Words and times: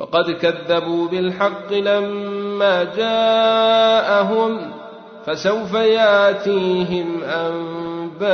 فقد 0.00 0.30
كذبوا 0.30 1.08
بالحق 1.08 1.72
لما 1.72 2.84
جاءهم 2.84 4.58
فسوف 5.26 5.74
ياتيهم 5.74 7.22
أنباء 7.22 8.24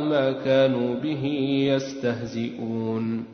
ما 0.00 0.32
كانوا 0.44 0.94
به 0.94 1.24
يستهزئون. 1.72 3.24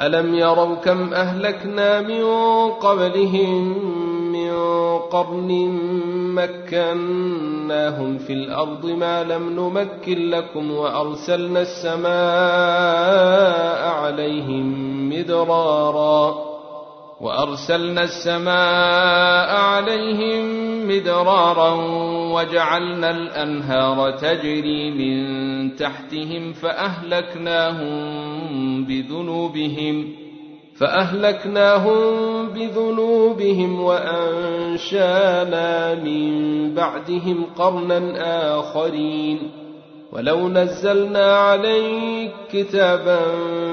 ألم 0.00 0.34
يروا 0.34 0.74
كم 0.74 1.12
أهلكنا 1.12 2.00
من 2.00 2.24
قبلهم 2.70 3.74
من 4.38 4.98
قرن 4.98 5.50
مكناهم 6.34 8.18
في 8.18 8.32
الأرض 8.32 8.86
ما 8.86 9.24
لم 9.24 9.50
نمكن 9.50 10.30
لكم 10.30 10.70
وأرسلنا 10.70 11.60
السماء 11.60 12.08
عليهم 13.88 15.08
مدرارا 15.08 16.48
وأرسلنا 17.20 18.02
السماء 18.02 19.60
عليهم 19.60 20.68
مدرارا 20.88 21.70
وجعلنا 22.34 23.10
الأنهار 23.10 24.10
تجري 24.10 24.90
من 24.90 25.76
تحتهم 25.76 26.52
فأهلكناهم 26.52 27.94
بذنوبهم 28.84 30.27
فأهلكناهم 30.80 32.48
بذنوبهم 32.48 33.80
وأنشانا 33.80 35.94
من 35.94 36.74
بعدهم 36.74 37.44
قرنا 37.56 38.60
آخرين. 38.60 39.50
ولو 40.12 40.48
نزلنا 40.48 41.36
عليك 41.36 42.32
كتابا 42.52 43.20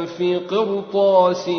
في 0.06 0.36
قرطاس 0.36 1.50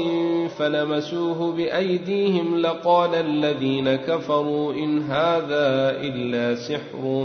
فلمسوه 0.59 1.53
بأيديهم 1.53 2.57
لقال 2.57 3.15
الذين 3.15 3.95
كفروا 3.95 4.73
إن 4.73 5.03
هذا 5.03 5.91
إلا 6.01 6.55
سحر 6.55 7.25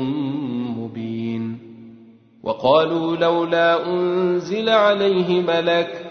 مبين. 0.78 1.58
وقالوا 2.44 3.18
لولا 3.18 3.88
أنزل 3.88 4.70
عليه 4.70 5.42
ملك 5.42 6.11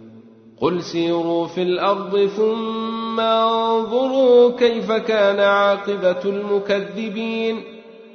قل 0.61 0.83
سيروا 0.83 1.47
في 1.47 1.61
الأرض 1.61 2.25
ثم 2.25 3.19
انظروا 3.19 4.51
كيف 4.57 4.91
كان 4.91 5.39
عاقبه 5.39 6.19
المكذبين 6.25 7.63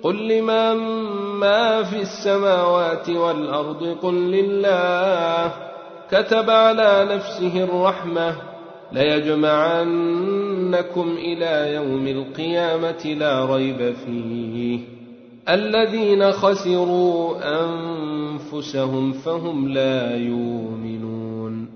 قل 0.03 0.29
لمن 0.29 0.77
ما 1.41 1.83
في 1.83 2.01
السماوات 2.03 3.11
والارض 3.11 3.97
قل 4.03 4.15
لله 4.15 5.53
كتب 6.11 6.51
على 6.51 7.09
نفسه 7.15 7.65
الرحمه 7.65 8.37
ليجمعنكم 8.93 10.37
إلى 11.19 11.75
يوم 11.75 12.07
القيامه 12.07 13.17
لا 13.19 13.45
ريب 13.45 13.95
فيه 14.07 14.81
الذين 15.49 16.33
خسروا 16.33 17.37
انفسهم 17.63 19.13
فهم 19.13 19.69
لا 19.69 20.17
يؤمنون 20.17 21.76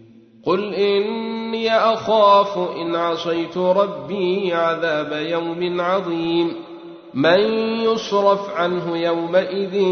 قل 0.45 0.73
اني 0.73 1.75
اخاف 1.77 2.57
ان 2.57 2.95
عصيت 2.95 3.57
ربي 3.57 4.53
عذاب 4.53 5.25
يوم 5.29 5.81
عظيم 5.81 6.53
من 7.13 7.39
يصرف 7.83 8.49
عنه 8.55 8.97
يومئذ 8.97 9.85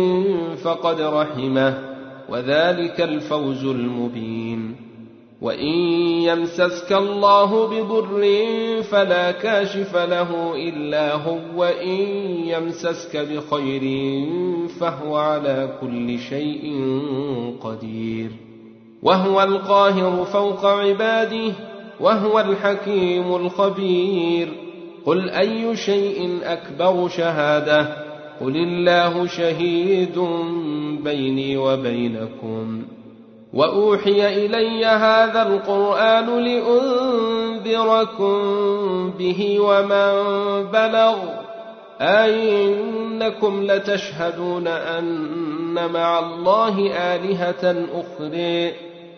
فقد 0.56 1.02
رحمه 1.02 1.90
وذلك 2.30 3.02
الفوز 3.02 3.66
المبين 3.66 4.76
وان 5.42 5.76
يمسسك 6.22 6.94
الله 6.94 7.68
بضر 7.68 8.24
فلا 8.84 9.32
كاشف 9.32 9.96
له 9.96 10.56
الا 10.56 11.14
هو 11.14 11.40
وان 11.56 11.98
يمسسك 12.46 13.18
بخير 13.18 13.84
فهو 14.80 15.16
على 15.16 15.78
كل 15.82 16.20
شيء 16.20 16.84
قدير 17.62 18.49
وهو 19.04 19.42
القاهر 19.42 20.26
فوق 20.26 20.66
عباده 20.66 21.54
وهو 22.00 22.40
الحكيم 22.40 23.36
الخبير. 23.36 24.54
قل 25.06 25.30
أي 25.30 25.76
شيء 25.76 26.40
أكبر 26.44 27.08
شهادة؟ 27.08 27.88
قل 28.42 28.56
الله 28.56 29.28
شهيد 29.28 30.20
بيني 31.04 31.58
وبينكم. 31.58 32.84
وأوحي 33.54 34.46
إلي 34.46 34.86
هذا 34.86 35.48
القرآن 35.48 36.40
لأنذركم 36.40 38.30
به 39.20 39.60
ومن 39.60 40.14
بلغ. 40.72 41.16
أئنكم 42.02 43.64
لتشهدون 43.64 44.68
أن 44.68 45.92
مع 45.94 46.20
الله 46.20 46.92
آلهة 46.92 47.86
أخرى. 47.94 48.89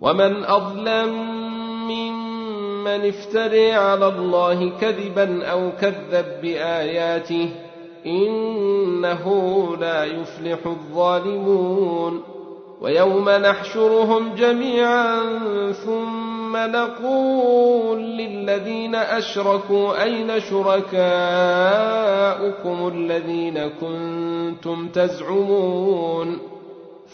ومن 0.00 0.44
أظلم 0.44 1.08
ممن 1.88 3.08
افتري 3.08 3.72
على 3.72 4.08
الله 4.08 4.72
كذبا 4.80 5.46
أو 5.46 5.70
كذب 5.80 6.26
بآياته 6.42 7.50
إنه 8.06 9.26
لا 9.80 10.04
يفلح 10.04 10.58
الظالمون 10.66 12.22
ويوم 12.80 13.28
نحشرهم 13.28 14.34
جميعا 14.34 15.22
ثم 15.72 16.56
نقول 16.56 17.98
للذين 17.98 18.94
أشركوا 18.94 20.02
أين 20.02 20.40
شركاؤكم 20.40 20.98
الذين 22.94 23.70
كنتم 23.80 24.88
تزعمون 24.88 26.57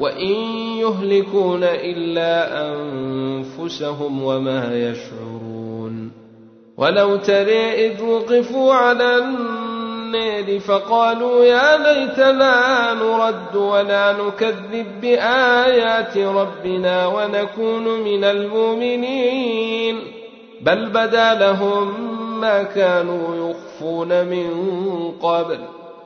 وإن 0.00 0.34
يهلكون 0.78 1.64
إلا 1.64 2.66
أنفسهم 2.68 4.22
وما 4.22 4.74
يشعرون 4.74 6.12
ولو 6.76 7.16
ترى 7.16 7.86
إذ 7.86 8.02
وقفوا 8.02 8.74
على 8.74 9.18
النار 9.18 10.58
فقالوا 10.60 11.44
يا 11.44 11.76
ليتنا 11.76 12.94
نرد 12.94 13.56
ولا 13.56 14.12
نكذب 14.12 15.00
بآيات 15.00 16.18
ربنا 16.18 17.06
ونكون 17.06 18.00
من 18.00 18.24
المؤمنين 18.24 19.98
بل 20.60 20.88
بدا 20.88 21.34
لهم 21.34 21.94
ما 22.40 22.62
كانوا 22.62 23.50
يخفون 23.50 24.24
من 24.26 24.50
قبل 25.22 25.58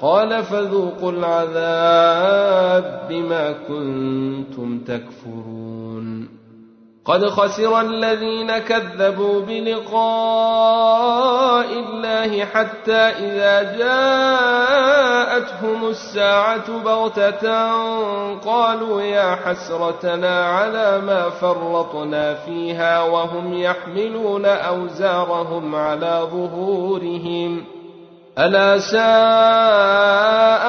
قال 0.00 0.42
فذوقوا 0.42 1.12
العذاب 1.12 3.06
بما 3.08 3.52
كنتم 3.52 4.78
تكفرون. 4.78 6.44
قد 7.04 7.26
خسر 7.26 7.80
الذين 7.80 8.58
كذبوا 8.58 9.40
بلقاء 9.40 9.94
الله 11.72 12.44
حتى 12.44 12.92
إذا 12.92 13.78
جاءتهم 13.78 15.04
الساعة 15.88 16.78
بغتة 16.84 17.72
قالوا 18.34 19.02
يا 19.02 19.34
حسرتنا 19.34 20.44
على 20.46 21.00
ما 21.00 21.30
فرطنا 21.30 22.34
فيها 22.34 23.02
وهم 23.02 23.54
يحملون 23.54 24.44
أوزارهم 24.44 25.74
على 25.74 26.28
ظهورهم. 26.32 27.64
ألا 28.38 28.78
ساء 28.78 29.04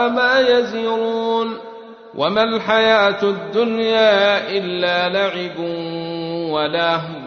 ما 0.09 0.39
يزرون 0.39 1.57
وما 2.15 2.43
الحياة 2.43 3.23
الدنيا 3.23 4.49
إلا 4.57 5.09
لعب 5.09 5.59
ولهو 6.51 7.25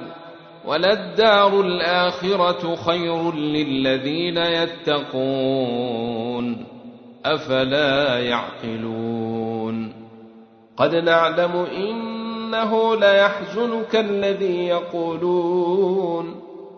وللدار 0.67 1.61
الآخرة 1.61 2.77
خير 2.77 3.35
للذين 3.35 4.37
يتقون 4.37 5.77
أفلا 7.25 8.19
يعقلون 8.19 9.93
قد 10.77 10.95
نعلم 10.95 11.67
إنه 11.77 12.97
ليحزنك 12.97 13.97
الذي 13.97 14.67
يقولون 14.67 16.48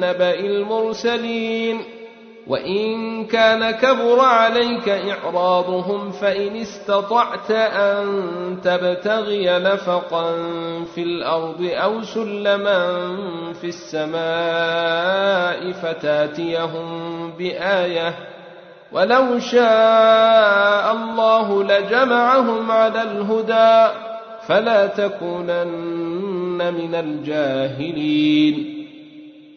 نبأ 0.00 0.40
المرسلين. 0.40 1.80
وإن 2.46 3.26
كان 3.26 3.70
كبر 3.70 4.20
عليك 4.20 4.88
إعراضهم 4.88 6.10
فإن 6.10 6.56
استطعت 6.56 7.50
أن 7.50 8.06
تبتغي 8.64 9.58
نفقا 9.58 10.32
في 10.94 11.02
الأرض 11.02 11.70
أو 11.72 12.02
سلما 12.02 13.16
في 13.60 13.66
السماء 13.66 15.72
فتاتيهم 15.72 17.30
بآية. 17.38 18.14
ولو 18.92 19.38
شاء 19.38 20.92
الله 20.92 21.64
لجمعهم 21.64 22.70
على 22.70 23.02
الهدى 23.02 23.94
فلا 24.46 24.86
تكونن 24.86 26.74
من 26.74 26.94
الجاهلين. 26.94 28.79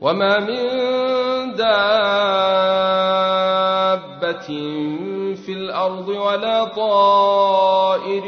وما 0.00 0.38
من 0.40 0.68
دابة 1.54 1.98
في 5.34 5.52
الأرض 5.52 6.08
ولا 6.08 6.64
طائر 6.64 8.26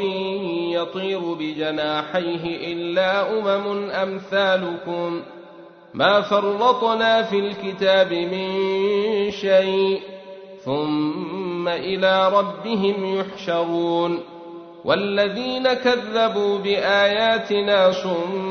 يطير 0.81 1.19
بجناحيه 1.19 2.73
إلا 2.73 3.39
أمم 3.39 3.89
أمثالكم 3.89 5.21
ما 5.93 6.21
فرطنا 6.21 7.23
في 7.23 7.39
الكتاب 7.39 8.13
من 8.13 8.51
شيء 9.31 10.01
ثم 10.65 11.67
إلى 11.67 12.29
ربهم 12.29 13.19
يحشرون 13.19 14.19
والذين 14.85 15.73
كذبوا 15.73 16.57
باياتنا 16.57 17.91
صم 17.91 18.50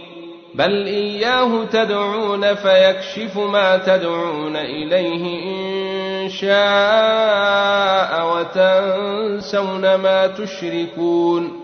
بل 0.55 0.85
اياه 0.85 1.65
تدعون 1.65 2.55
فيكشف 2.55 3.37
ما 3.37 3.77
تدعون 3.77 4.55
اليه 4.55 5.43
ان 6.23 6.29
شاء 6.29 8.11
وتنسون 8.27 9.95
ما 9.95 10.27
تشركون 10.27 11.61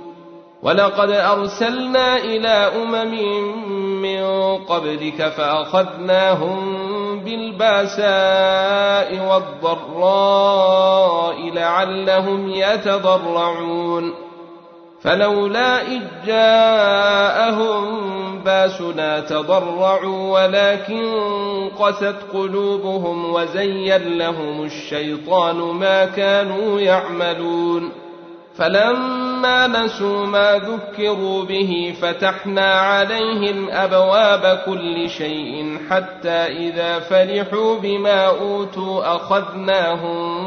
ولقد 0.63 1.09
ارسلنا 1.09 2.17
إلى 2.17 2.47
امم 2.47 3.11
من 4.01 4.23
قبلك 4.57 5.29
فاخذناهم 5.29 6.79
بالباساء 7.19 8.07
والضراء 9.29 10.29
لعلهم 11.53 12.49
يتضرعون 12.49 14.26
فلولا 15.01 15.81
إذ 15.81 16.01
جاءهم 16.25 18.07
باسنا 18.39 19.19
تضرعوا 19.19 20.39
ولكن 20.39 21.13
قست 21.79 22.15
قلوبهم 22.33 23.33
وزين 23.33 24.17
لهم 24.17 24.63
الشيطان 24.63 25.55
ما 25.55 26.05
كانوا 26.05 26.79
يعملون 26.79 27.91
فلما 28.57 29.67
نسوا 29.67 30.25
ما 30.25 30.53
ذكروا 30.53 31.43
به 31.43 31.95
فتحنا 32.01 32.73
عليهم 32.73 33.69
أبواب 33.69 34.59
كل 34.65 35.09
شيء 35.09 35.77
حتى 35.89 36.29
إذا 36.29 36.99
فرحوا 36.99 37.77
بما 37.77 38.25
أوتوا 38.25 39.15
أخذناهم 39.15 40.46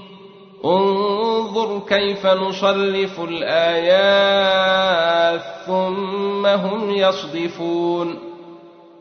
انظر 0.65 1.79
كيف 1.89 2.25
نصرف 2.25 3.19
الآيات 3.19 5.41
ثم 5.65 6.45
هم 6.45 6.91
يصدفون. 6.91 8.19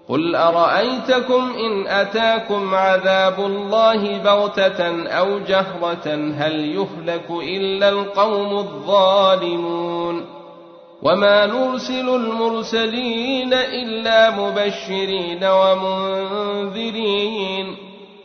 قل 0.09 0.37
أرأيتكم 0.37 1.53
إن 1.53 1.87
أتاكم 1.87 2.75
عذاب 2.75 3.41
الله 3.41 4.19
بغتة 4.19 5.09
أو 5.09 5.39
جهرة؟ 5.39 6.33
هل 6.37 6.55
يهلك 6.55 7.31
إلا 7.31 7.89
القوم 7.89 8.59
الظالمون. 8.59 10.27
وما 11.03 11.47
نرسل 11.47 12.09
المرسلين 12.09 13.55
إلا 13.55 14.31
مبشرين 14.31 15.45
ومنذرين. 15.45 17.11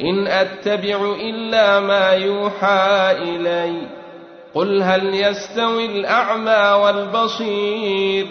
إن 0.00 0.26
أتبع 0.26 1.14
إلا 1.20 1.80
ما 1.80 2.10
يوحى 2.10 3.16
اليّ. 3.22 3.98
قل 4.54 4.82
هل 4.82 5.14
يستوي 5.14 5.86
الأعمى 5.86 6.82
والبصير؟ 6.84 8.26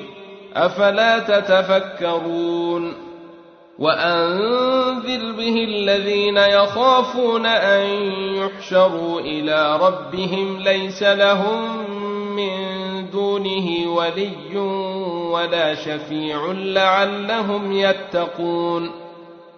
أفلا 0.55 1.19
تتفكرون؟ 1.19 2.93
وأنذر 3.79 5.31
به 5.31 5.63
الذين 5.63 6.37
يخافون 6.37 7.45
أن 7.45 7.85
يحشروا 8.35 9.19
إلى 9.19 9.79
ربهم 9.81 10.59
ليس 10.59 11.03
لهم 11.03 11.91
من 12.35 12.49
دونه 13.09 13.91
ولي 13.91 14.57
ولا 15.31 15.75
شفيع 15.75 16.51
لعلهم 16.51 17.71
يتقون. 17.71 19.06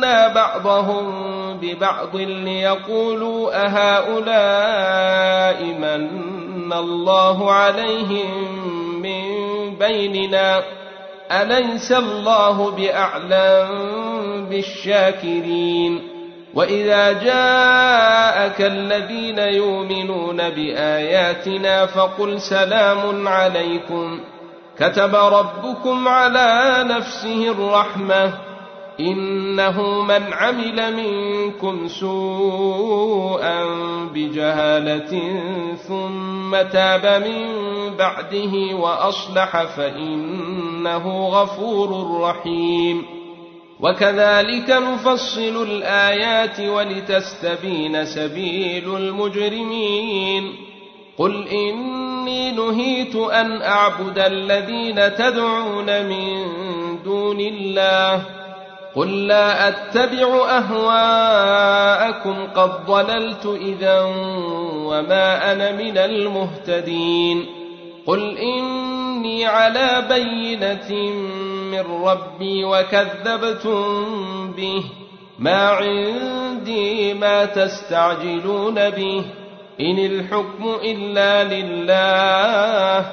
فتنا 0.00 0.34
بعضهم 0.34 1.06
ببعض 1.62 2.16
ليقولوا 2.16 3.66
أهؤلاء 3.66 5.64
من 5.64 6.72
الله 6.72 7.52
عليهم 7.52 8.28
من 9.02 9.22
بيننا؟ 9.78 10.62
أليس 11.32 11.92
الله 11.92 12.70
بأعلم 12.70 13.68
بالشاكرين؟ 14.50 16.02
وإذا 16.54 17.12
جاءك 17.12 18.60
الذين 18.60 19.38
يؤمنون 19.38 20.36
بآياتنا 20.36 21.86
فقل 21.86 22.40
سلام 22.40 23.28
عليكم. 23.28 24.20
كتب 24.78 25.14
ربكم 25.14 26.08
على 26.08 26.84
نفسه 26.88 27.50
الرحمة. 27.50 28.49
إنه 29.00 30.02
من 30.02 30.32
عمل 30.32 30.96
منكم 30.96 31.88
سوءا 31.88 33.64
بجهالة 34.14 35.40
ثم 35.74 36.62
تاب 36.72 37.22
من 37.22 37.46
بعده 37.96 38.76
وأصلح 38.76 39.62
فإنه 39.62 41.28
غفور 41.28 42.20
رحيم. 42.20 43.04
وكذلك 43.80 44.70
نفصل 44.70 45.62
الآيات 45.62 46.60
ولتستبين 46.60 48.04
سبيل 48.04 48.96
المجرمين. 48.96 50.52
قل 51.18 51.48
إني 51.48 52.50
نهيت 52.50 53.16
أن 53.16 53.62
أعبد 53.62 54.18
الذين 54.18 55.14
تدعون 55.14 56.06
من 56.06 56.46
دون 57.04 57.40
الله 57.40 58.39
قل 58.94 59.26
لا 59.26 59.68
اتبع 59.68 60.26
اهواءكم 60.58 62.46
قد 62.54 62.86
ضللت 62.86 63.46
اذا 63.46 64.00
وما 64.74 65.52
أنا 65.52 65.72
من 65.72 65.98
المهتدين 65.98 67.46
قل 68.06 68.38
اني 68.38 69.46
على 69.46 70.04
بينه 70.08 71.12
من 71.70 72.04
ربي 72.04 72.64
وكذبتم 72.64 74.06
به 74.52 74.84
ما 75.38 75.68
عندي 75.68 77.14
ما 77.14 77.44
تستعجلون 77.44 78.90
به 78.90 79.24
إن 79.80 79.98
الحكم 79.98 80.76
إلا 80.84 81.44
لله 81.44 83.06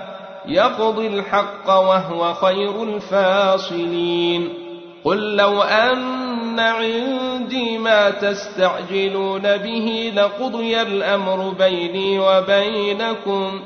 يقضي 0.45 1.07
الحق 1.07 1.69
وهو 1.69 2.33
خير 2.33 2.83
الفاصلين 2.83 4.66
قل 5.07 5.35
لو 5.35 5.61
أن 5.61 6.59
عندي 6.59 7.77
ما 7.77 8.09
تستعجلون 8.09 9.41
به 9.57 10.13
لقضي 10.15 10.81
الأمر 10.81 11.49
بيني 11.49 12.19
وبينكم 12.19 13.61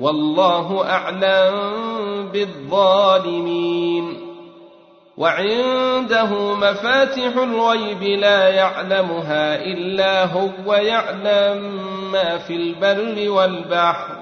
والله 0.00 0.90
أعلم 0.90 1.54
بالظالمين. 2.32 4.16
وعنده 5.16 6.54
مفاتح 6.54 7.36
الغيب 7.36 8.02
لا 8.02 8.48
يعلمها 8.48 9.64
إلا 9.64 10.24
هو 10.24 10.74
يعلم 10.74 11.80
ما 12.12 12.38
في 12.38 12.56
البر 12.56 13.30
والبحر 13.30 14.21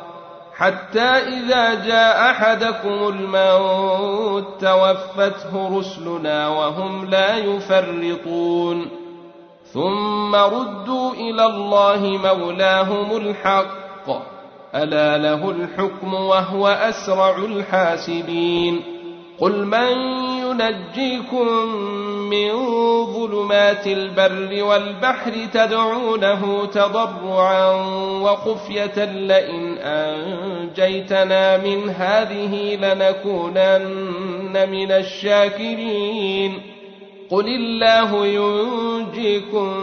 حتى 0.55 0.99
إذا 0.99 1.73
جاء 1.73 2.31
أحدكم 2.31 3.07
الموت 3.07 4.45
توفته 4.61 5.79
رسلنا 5.79 6.47
وهم 6.47 7.05
لا 7.05 7.37
يفرطون. 7.37 8.87
ثم 9.73 10.35
ردوا 10.35 11.13
إلى 11.13 11.45
الله 11.45 11.99
مولاهم 11.99 13.17
الحق. 13.17 14.09
ألا 14.75 15.17
له 15.17 15.49
الحكم 15.49 16.13
وهو 16.13 16.67
أسرع 16.67 17.37
الحاسبين. 17.37 18.81
قل 19.39 19.65
من 19.65 19.91
ينجيكم 20.37 21.47
من 22.31 22.51
ظلمات 23.05 23.87
البر 23.87 24.63
والبحر 24.63 25.31
تدعونه 25.53 26.65
تضرعا 26.65 27.69
وخفية 28.21 29.05
لئن 29.05 29.77
أنجيتنا 29.77 31.57
من 31.57 31.89
هذه 31.89 32.75
لنكونن 32.75 34.69
من 34.69 34.91
الشاكرين. 34.91 36.61
قل 37.29 37.47
الله 37.47 38.25
ينجيكم 38.25 39.77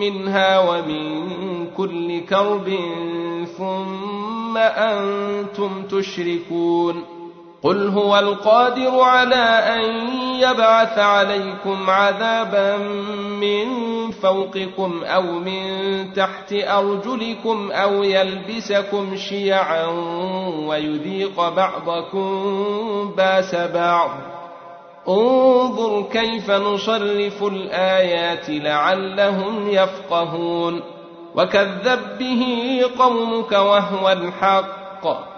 منها 0.00 0.58
ومن 0.58 1.26
كل 1.76 2.20
كرب 2.20 2.68
ثم 3.58 4.56
أنتم 4.56 5.82
تشركون. 5.82 7.17
قل 7.62 7.88
هو 7.88 8.18
القادر 8.18 9.00
على 9.00 9.44
ان 9.74 10.08
يبعث 10.40 10.98
عليكم 10.98 11.90
عذابا 11.90 12.76
من 13.40 13.68
فوقكم 14.10 15.04
أو 15.04 15.22
من 15.22 15.62
تحت 16.12 16.52
ارجلكم 16.52 17.70
أو 17.72 18.02
يلبسكم 18.02 19.16
شيعا 19.16 19.86
ويذيق 20.66 21.48
بعضكم 21.48 23.14
باس 23.16 23.54
بعض. 23.54 24.10
انظر 25.08 26.02
كيف 26.02 26.50
نصرف 26.50 27.42
الايات 27.42 28.50
لعلهم 28.50 29.68
يفقهون. 29.68 30.82
وكذب 31.34 32.18
به 32.18 32.82
قومك 32.98 33.52
وهو 33.52 34.12
الحق. 34.12 35.37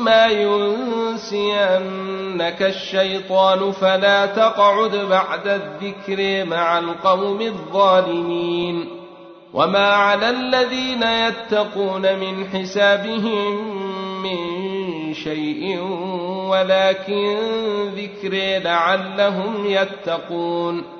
وإما 0.00 0.26
ينسينك 1.16 1.82
الشيطان 2.62 3.72
فلا 3.72 4.26
تقعد 4.26 4.96
بعد 4.96 5.48
الذكر 5.48 6.44
مع 6.44 6.78
القوم 6.78 7.40
الظالمين 7.40 8.88
وما 9.54 9.86
على 9.88 10.30
الذين 10.30 11.02
يتقون 11.02 12.02
من 12.18 12.46
حسابهم 12.48 13.82
من 14.22 14.38
شيء 15.14 15.80
ولكن 16.48 17.38
ذكر 17.96 18.62
لعلهم 18.64 19.66
يتقون 19.66 20.99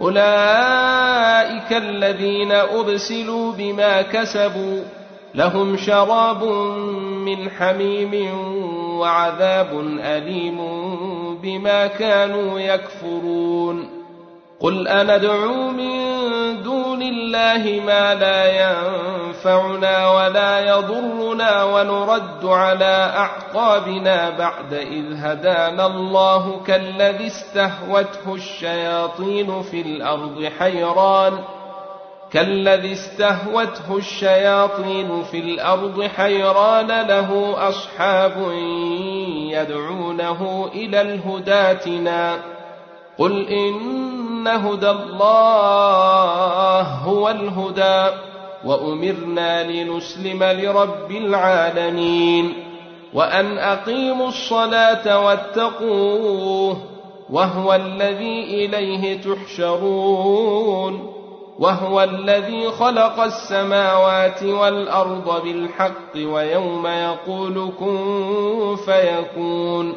أولئك 0.00 1.72
الذين 1.72 2.52
أبسلوا 2.52 3.52
بما 3.52 4.02
كسبوا 4.02 4.82
لهم 5.34 5.76
شراب 5.76 6.44
من 7.24 7.50
حميم 7.50 8.38
وعذاب 8.98 9.80
أليم 10.00 10.58
بما 11.42 11.86
كانوا 11.86 12.60
يكفرون. 12.60 13.88
قل 14.60 14.88
أندعو 14.88 15.70
من 15.70 16.05
الله 17.02 17.82
ما 17.86 18.14
لا 18.14 18.46
ينفعنا 18.46 20.10
ولا 20.10 20.60
يضرنا 20.60 21.64
ونرد 21.64 22.44
على 22.44 23.12
أعقابنا 23.16 24.30
بعد 24.30 24.74
إذ 24.74 25.04
هدانا 25.16 25.86
الله 25.86 26.60
كالذي 26.66 27.26
استهوته 27.26 28.34
الشياطين 28.34 29.62
في 29.62 29.80
الأرض 29.80 30.50
حيران 30.58 31.38
كالذي 32.30 32.92
استهوته 32.92 33.96
الشياطين 33.96 35.22
في 35.22 35.38
الأرض 35.38 36.02
حيران 36.02 36.86
له 36.86 37.54
أصحاب 37.68 38.52
يدعونه 39.50 40.70
إلى 40.74 41.00
الهداتنا 41.00 42.38
قل 43.18 43.48
إن 43.48 44.05
هدى 44.46 44.90
الله 44.90 46.82
هو 46.82 47.28
الهدى 47.28 48.16
وأمرنا 48.64 49.62
لنسلم 49.70 50.44
لرب 50.44 51.10
العالمين 51.10 52.52
وأن 53.14 53.58
أقيموا 53.58 54.28
الصلاة 54.28 55.24
واتقوه 55.26 56.76
وهو 57.30 57.74
الذي 57.74 58.44
إليه 58.44 59.20
تحشرون 59.20 61.12
وهو 61.58 62.02
الذي 62.02 62.70
خلق 62.70 63.20
السماوات 63.20 64.42
والأرض 64.42 65.42
بالحق 65.44 66.16
ويوم 66.16 66.86
يقول 66.86 67.72
كن 67.80 68.76
فيكون 68.84 69.92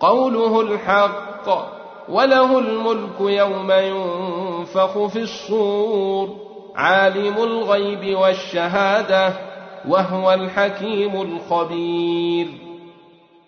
قوله 0.00 0.60
الحق. 0.60 1.83
وله 2.08 2.58
الملك 2.58 3.20
يوم 3.20 3.70
ينفخ 3.70 5.06
في 5.06 5.18
الصور 5.18 6.28
عالم 6.76 7.36
الغيب 7.36 8.18
والشهادة 8.18 9.32
وهو 9.88 10.32
الحكيم 10.32 11.22
الخبير. 11.22 12.46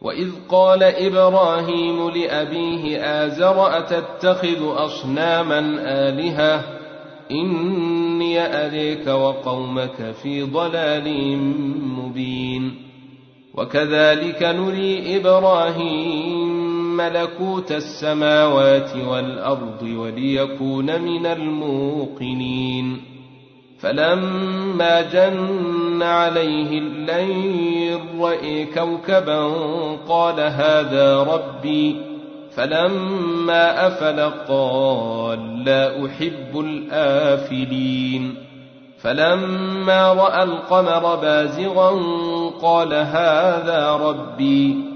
وإذ 0.02 0.30
قال 0.48 0.82
إبراهيم 0.82 2.10
لأبيه 2.10 2.98
آزر 3.00 3.78
أتتخذ 3.78 4.84
أصناما 4.84 5.58
آلهة؟ 5.80 6.64
إني 7.30 8.66
أريك 8.66 9.06
وقومك 9.06 10.14
في 10.22 10.42
ضلال 10.42 11.38
مبين. 11.98 12.74
وكذلك 13.54 14.42
نري 14.42 15.16
إبراهيم 15.16 16.55
ملكوت 16.96 17.72
السماوات 17.72 18.96
والأرض 19.08 19.82
وليكون 19.82 21.00
من 21.00 21.26
الموقنين. 21.26 23.00
فلما 23.80 25.00
جن 25.00 26.02
عليه 26.02 26.78
الليل 26.78 28.00
راي 28.20 28.64
كوكبا 28.64 29.46
قال 30.08 30.40
هذا 30.40 31.22
ربي. 31.22 31.96
فلما 32.54 33.86
أفل 33.86 34.20
قال 34.48 35.64
لا 35.64 36.06
أحب 36.06 36.60
الآفلين. 36.60 38.34
فلما 38.98 40.12
رأى 40.12 40.42
القمر 40.42 41.14
بازغا 41.14 41.90
قال 42.62 42.94
هذا 42.94 43.98
ربي. 44.02 44.95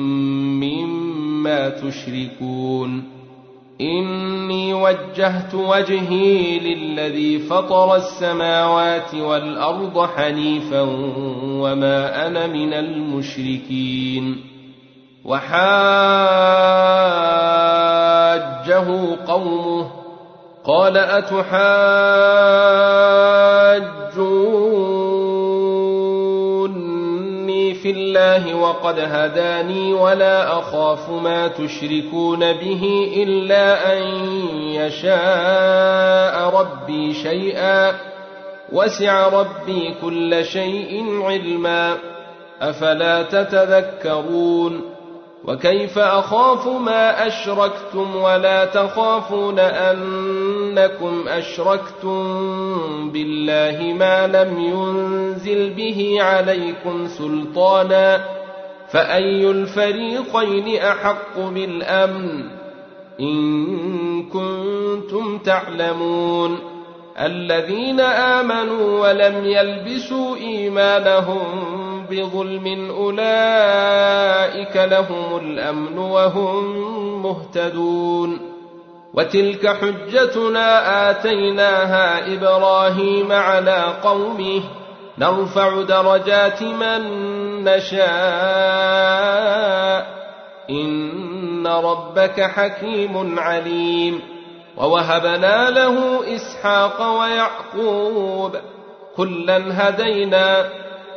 مما 1.41 1.69
تشركون. 1.69 3.03
إني 3.81 4.73
وجهت 4.73 5.55
وجهي 5.55 6.59
للذي 6.59 7.39
فطر 7.39 7.95
السماوات 7.95 9.15
والأرض 9.15 10.09
حنيفا 10.15 10.81
وما 11.43 12.27
أنا 12.27 12.47
من 12.47 12.73
المشركين. 12.73 14.43
وحاجه 15.25 15.65
قومه. 19.27 19.91
قال 20.65 20.97
اتحاجوني 20.97 22.31
الله 28.17 28.55
وقد 28.55 28.99
هداني 28.99 29.93
ولا 29.93 30.59
أخاف 30.59 31.09
ما 31.09 31.47
تشركون 31.47 32.39
به 32.39 33.13
إلا 33.17 33.93
أن 33.93 34.03
يشاء 34.67 36.49
ربي 36.61 37.13
شيئا. 37.13 37.93
وسع 38.71 39.27
ربي 39.27 39.95
كل 40.01 40.45
شيء 40.45 41.21
علما. 41.23 41.97
أفلا 42.61 43.23
تتذكرون؟ 43.23 44.90
وكيف 45.45 45.97
أخاف 45.97 46.67
ما 46.67 47.27
أشركتم 47.27 48.15
ولا 48.15 48.65
تخافون 48.65 49.59
أنكم 49.59 51.27
أشركتم 51.27 52.21
بالله 53.11 53.93
ما 53.93 54.27
لم 54.27 54.59
ينزل 54.59 55.73
به 55.73 56.17
عليكم 56.21 57.07
سلطانا 57.07 58.25
فأي 58.91 59.51
الفريقين 59.51 60.81
أحق 60.81 61.39
بالأمن 61.39 62.43
إن 63.19 64.23
كنتم 64.29 65.37
تعلمون 65.37 66.59
الذين 67.19 67.99
آمنوا 67.99 68.99
ولم 69.07 69.45
يلبسوا 69.45 70.35
إيمانهم 70.35 71.80
بظلم 72.11 72.89
أولئك 72.91 74.75
لهم 74.75 75.37
الأمن 75.37 75.97
وهم 75.97 76.63
مهتدون 77.23 78.39
وتلك 79.13 79.67
حجتنا 79.67 81.09
آتيناها 81.09 82.33
إبراهيم 82.33 83.31
على 83.31 83.83
قومه 84.03 84.61
نرفع 85.17 85.81
درجات 85.81 86.63
من 86.63 87.01
نشاء 87.63 88.11
إن 90.69 91.67
ربك 91.67 92.41
حكيم 92.41 93.39
عليم 93.39 94.21
ووهبنا 94.77 95.69
له 95.69 96.21
إسحاق 96.35 97.19
ويعقوب 97.19 98.55
كلا 99.17 99.61
هدينا 99.89 100.69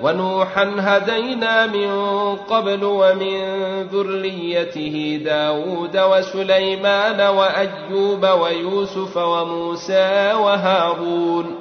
ونوحا 0.03 0.75
هدينا 0.79 1.67
من 1.67 1.91
قبل 2.37 2.85
ومن 2.85 3.39
ذريته 3.83 5.21
داود 5.25 5.97
وسليمان 5.97 7.21
وأيوب 7.21 8.25
ويوسف 8.25 9.17
وموسى 9.17 10.33
وهارون 10.33 11.57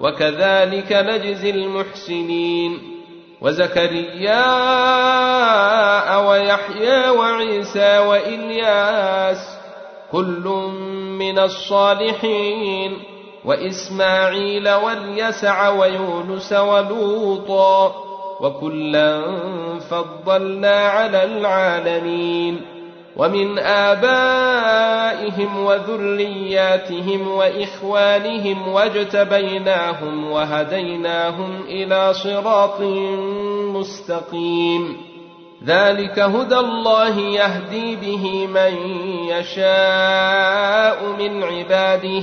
وكذلك 0.00 0.92
نجزي 0.92 1.50
المحسنين 1.50 2.78
وزكريا 3.40 4.46
ويحيى 6.16 7.08
وعيسى 7.08 7.98
وإلياس 7.98 9.56
كل 10.12 10.44
من 11.18 11.38
الصالحين 11.38 12.98
وإسماعيل 13.44 14.68
واليسع 14.68 15.68
ويونس 15.68 16.52
ولوطا 16.52 17.94
وكلا 18.40 19.22
فضلنا 19.90 20.76
على 20.76 21.24
العالمين 21.24 22.60
ومن 23.16 23.58
آبائهم 23.58 25.10
وذرياتهم 25.64 27.28
وإخوانهم 27.30 28.68
واجتبيناهم 28.68 30.30
وهديناهم 30.30 31.62
إلى 31.68 32.12
صراط 32.14 32.80
مستقيم 33.76 34.96
ذلك 35.64 36.18
هدى 36.18 36.58
الله 36.58 37.18
يهدي 37.20 37.96
به 37.96 38.46
من 38.46 38.76
يشاء 39.28 41.04
من 41.18 41.42
عباده 41.42 42.22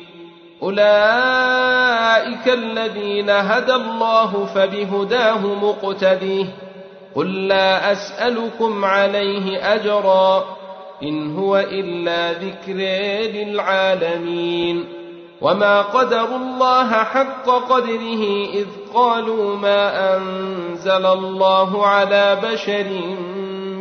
أولئك 0.63 2.47
الذين 2.47 3.29
هدى 3.29 3.73
الله 3.73 4.45
فبهداه 4.45 5.39
مقتديه 5.47 6.45
قل 7.15 7.47
لا 7.47 7.91
أسألكم 7.91 8.85
عليه 8.85 9.73
أجرا 9.75 10.45
إن 11.03 11.35
هو 11.35 11.57
إلا 11.57 12.31
ذكر 12.31 12.73
للعالمين 13.37 14.85
وما 15.41 15.81
قدروا 15.81 16.37
الله 16.37 16.89
حق 17.03 17.49
قدره 17.49 18.47
إذ 18.53 18.65
قالوا 18.93 19.57
ما 19.57 20.15
أنزل 20.17 21.05
الله 21.05 21.87
على 21.87 22.37
بشر 22.43 22.85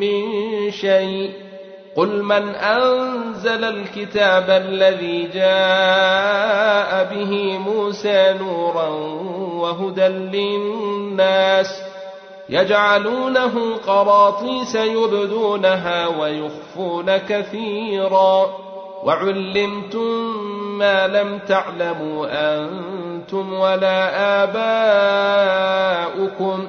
من 0.00 0.22
شيء 0.70 1.49
قل 1.96 2.22
من 2.22 2.54
أنزل 2.54 3.64
الكتاب 3.64 4.50
الذي 4.50 5.22
جاء 5.26 7.04
به 7.14 7.58
موسى 7.58 8.34
نورا 8.40 8.88
وهدى 9.60 10.08
للناس 10.08 11.82
يجعلونه 12.48 13.76
قراطيس 13.86 14.74
يبدونها 14.74 16.06
ويخفون 16.06 17.16
كثيرا 17.16 18.50
وعلمتم 19.04 20.36
ما 20.78 21.06
لم 21.06 21.38
تعلموا 21.48 22.26
أنتم 22.30 23.52
ولا 23.52 24.10
آباؤكم 26.04 26.68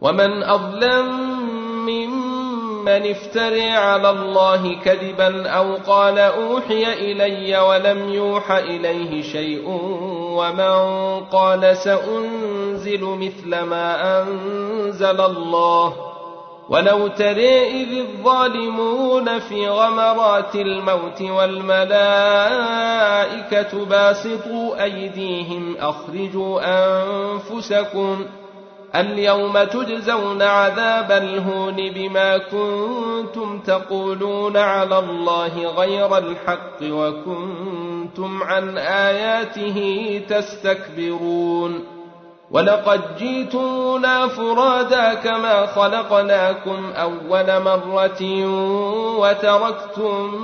ومن 0.00 0.42
أظلم 0.42 1.06
ممن 1.86 3.10
افتري 3.10 3.70
على 3.70 4.10
الله 4.10 4.80
كذبا 4.84 5.48
أو 5.48 5.76
قال 5.86 6.18
أوحي 6.18 6.92
إلي 6.92 7.58
ولم 7.58 8.08
يوح 8.08 8.50
إليه 8.50 9.22
شيء 9.22 9.62
ومن 10.36 10.74
قال 11.20 11.76
سأنزل 11.76 13.04
مثل 13.04 13.60
ما 13.60 14.22
أنزل 14.22 15.20
الله 15.20 16.10
ولو 16.68 17.06
تري 17.06 17.82
إذ 17.82 17.98
الظالمون 17.98 19.38
في 19.38 19.68
غمرات 19.68 20.54
الموت 20.54 21.22
والملائكة 21.22 21.84
باسطوا 23.84 24.84
أيديهم 24.84 25.76
أخرجوا 25.80 26.60
أنفسكم 26.64 28.24
اليوم 28.94 29.64
تجزون 29.64 30.42
عذاب 30.42 31.12
الهون 31.12 31.76
بما 31.76 32.38
كنتم 32.38 33.58
تقولون 33.58 34.56
على 34.56 34.98
الله 34.98 35.66
غير 35.66 36.18
الحق 36.18 36.82
وكنتم 36.82 38.42
عن 38.42 38.78
آياته 38.78 40.20
تستكبرون. 40.28 41.84
ولقد 42.50 43.00
جئتمونا 43.18 44.28
فرادا 44.28 45.14
كما 45.14 45.66
خلقناكم 45.66 46.92
أول 46.96 47.62
مرة 47.62 48.46
وتركتم 49.18 50.34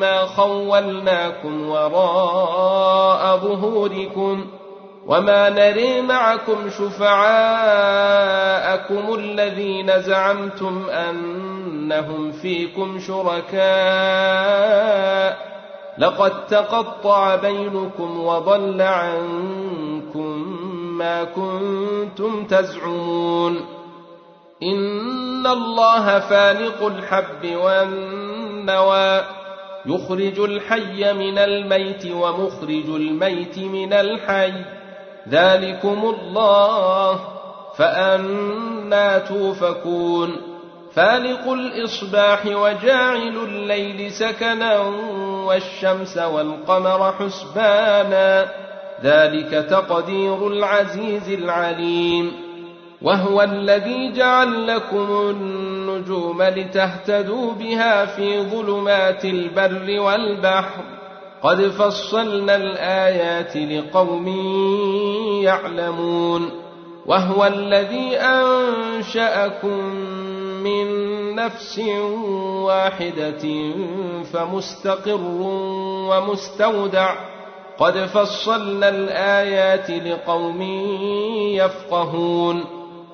ما 0.00 0.26
خولناكم 0.26 1.68
وراء 1.68 3.36
ظهوركم 3.36 4.46
وما 5.08 5.50
نري 5.50 6.02
معكم 6.02 6.70
شفعاءكم 6.70 7.14
الذين 9.14 10.02
زعمتم 10.02 10.90
أنهم 10.90 12.32
فيكم 12.32 12.98
شركاء 12.98 13.58
لقد 15.98 16.46
تقطع 16.46 17.36
بينكم 17.36 18.24
وضل 18.24 18.82
عنكم 18.82 20.58
ما 20.98 21.24
كنتم 21.24 22.44
تزعمون 22.44 23.60
إن 24.62 25.46
الله 25.46 26.18
فالق 26.18 26.86
الحب 26.86 27.56
والنوى 27.56 29.22
يخرج 29.86 30.40
الحي 30.40 31.12
من 31.12 31.38
الميت 31.38 32.06
ومخرج 32.06 32.88
الميت 32.88 33.58
من 33.58 33.92
الحي 33.92 34.77
ذلكم 35.30 36.14
الله 36.14 37.20
فأنا 37.76 39.18
توفكون. 39.18 40.36
فالق 40.94 41.52
الإصباح 41.52 42.46
وجاعل 42.46 43.36
الليل 43.48 44.12
سكنا 44.12 44.78
والشمس 45.46 46.18
والقمر 46.18 47.12
حسبانا. 47.12 48.48
ذلك 49.04 49.50
تقدير 49.70 50.46
العزيز 50.46 51.28
العليم. 51.28 52.32
وهو 53.02 53.42
الذي 53.42 54.12
جعل 54.12 54.66
لكم 54.66 55.30
النجوم 55.30 56.42
لتهتدوا 56.42 57.52
بها 57.52 58.06
في 58.06 58.40
ظلمات 58.40 59.24
البر 59.24 60.00
والبحر. 60.00 60.97
قد 61.42 61.62
فصلنا 61.62 62.56
الآيات 62.56 63.56
لقوم 63.56 64.28
يعلمون 65.42 66.50
وهو 67.06 67.46
الذي 67.46 68.16
أنشأكم 68.16 69.84
من 70.64 71.08
نفس 71.34 71.78
واحدة 72.64 73.72
فمستقر 74.32 75.20
ومستودع 76.10 77.14
قد 77.78 77.98
فصلنا 77.98 78.88
الآيات 78.88 79.90
لقوم 79.90 80.62
يفقهون 81.52 82.64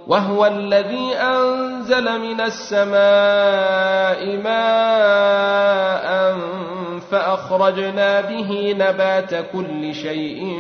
وهو 0.07 0.47
الذي 0.47 1.15
أنزل 1.15 2.21
من 2.21 2.41
السماء 2.41 2.97
ماء 4.37 6.05
فأخرجنا 7.15 8.21
به 8.21 8.75
نبات 8.79 9.35
كل 9.53 9.95
شيء 9.95 10.59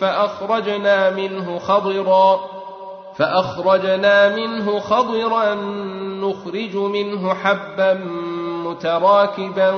فأخرجنا 0.00 1.10
منه 1.10 1.58
خضرا 1.58 2.40
فأخرجنا 3.16 4.36
منه 4.36 4.80
خضرا 4.80 5.54
نخرج 6.20 6.76
منه 6.76 7.34
حبا 7.34 8.00
متراكبا 8.64 9.70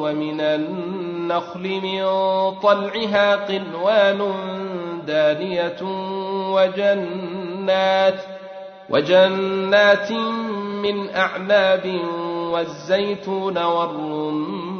ومن 0.00 0.40
النخل 0.40 1.80
من 1.82 2.04
طلعها 2.60 3.36
قنوان 3.36 4.32
دانية 5.06 5.82
وجنات 6.52 8.20
وجنات 8.90 10.12
من 10.82 11.10
أعناب 11.14 12.00
والزيتون 12.52 13.58
والرمان 13.58 14.79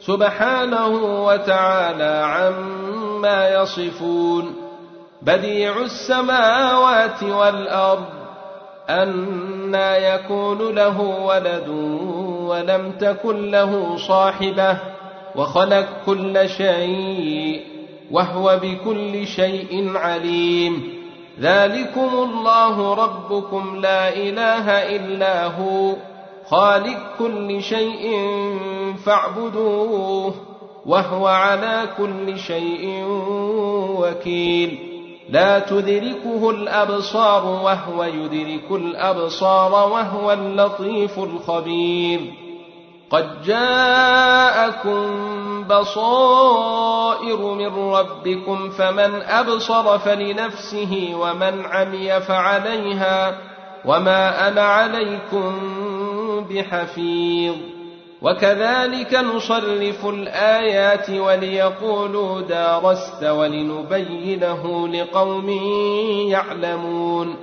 سبحانه 0.00 0.86
وتعالى 1.24 2.22
عما 2.24 3.48
يصفون 3.48 4.54
بديع 5.22 5.78
السماوات 5.82 7.22
والأرض 7.22 8.04
أنى 8.90 10.06
يكون 10.06 10.74
له 10.74 11.00
ولد 11.00 11.68
ولم 12.48 12.92
تكن 12.92 13.50
له 13.50 13.96
صاحبة 13.96 14.78
وخلق 15.36 15.86
كل 16.06 16.48
شيء 16.48 17.62
وهو 18.10 18.60
بكل 18.62 19.26
شيء 19.26 19.96
عليم 19.96 20.96
ذلكم 21.40 22.10
الله 22.14 22.94
ربكم 22.94 23.80
لا 23.82 24.08
إله 24.08 24.70
إلا 24.96 25.46
هو 25.46 25.92
خالق 26.50 26.98
كل 27.18 27.62
شيء 27.62 28.28
فاعبدوه 29.04 30.34
وهو 30.86 31.26
على 31.26 31.88
كل 31.98 32.38
شيء 32.38 33.04
وكيل. 34.00 34.78
لا 35.30 35.58
تدركه 35.58 36.50
الأبصار 36.50 37.44
وهو 37.44 38.04
يدرك 38.04 38.70
الأبصار 38.70 39.72
وهو 39.72 40.32
اللطيف 40.32 41.18
الخبير. 41.18 42.20
قد 43.10 43.42
جاءكم 43.42 45.06
بصائر 45.64 47.40
من 47.40 47.92
ربكم 47.92 48.70
فمن 48.70 49.22
أبصر 49.22 49.98
فلنفسه 49.98 51.14
ومن 51.20 51.66
عمي 51.66 52.20
فعليها 52.20 53.38
وما 53.84 54.48
أنا 54.48 54.62
عليكم 54.62 55.52
بحفيظ. 56.40 57.54
وكذلك 58.22 59.14
نصرف 59.14 60.06
الآيات 60.06 61.10
وليقولوا 61.10 62.40
دارست 62.40 63.24
ولنبينه 63.24 64.88
لقوم 64.88 65.50
يعلمون. 66.30 67.36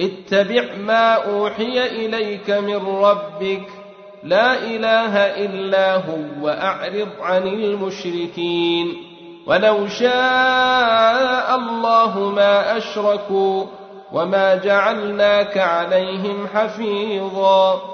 اتبع 0.00 0.64
ما 0.86 1.12
أوحي 1.12 1.86
إليك 1.86 2.50
من 2.50 2.86
ربك. 2.86 3.68
لا 4.22 4.58
إله 4.58 5.16
إلا 5.18 5.96
هو 5.96 6.46
وأعرض 6.46 7.08
عن 7.20 7.46
المشركين. 7.46 8.94
ولو 9.46 9.86
شاء 9.86 11.56
الله 11.56 12.18
ما 12.18 12.76
أشركوا 12.76 13.64
وما 14.12 14.54
جعلناك 14.54 15.58
عليهم 15.58 16.46
حفيظا. 16.54 17.93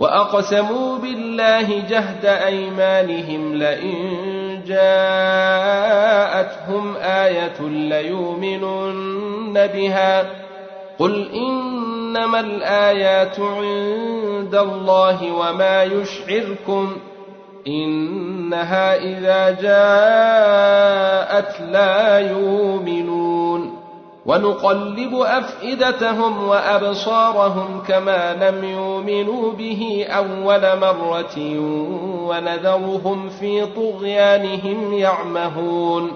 وأقسموا 0.00 0.98
بالله 0.98 1.82
جهد 1.88 2.24
أيمانهم 2.24 3.54
لئن 3.54 3.96
جاءتهم 4.66 5.76
آية 6.96 7.60
ليؤمنن 7.68 9.66
بها 9.66 10.30
قل 10.98 11.30
إنما 11.34 12.40
الآيات 12.40 13.40
عند 13.40 14.54
الله 14.54 15.32
وما 15.32 15.82
يشعركم 15.82 16.96
إنها 17.66 18.96
إذا 18.96 19.50
جاءت 19.50 21.60
لا 21.60 22.18
يؤمنون 22.18 23.79
ونقلب 24.30 25.14
أفئدتهم 25.14 26.48
وأبصارهم 26.48 27.82
كما 27.88 28.34
لم 28.34 28.64
يؤمنوا 28.64 29.52
به 29.52 30.06
أول 30.08 30.78
مرة 30.78 31.38
ونذرهم 32.28 33.28
في 33.28 33.66
طغيانهم 33.66 34.94
يعمهون. 34.94 36.12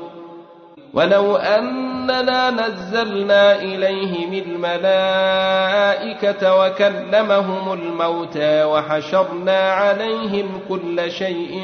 ولو 0.94 1.36
أننا 1.36 2.50
نزلنا 2.50 3.62
اليهم 3.62 4.32
الملائكة 4.46 5.84
وكلمهم 6.60 7.72
الموتى 7.72 8.64
وحشرنا 8.64 9.70
عليهم 9.70 10.60
كل 10.68 11.10
شيء 11.10 11.62